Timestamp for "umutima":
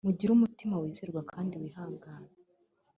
0.33-0.75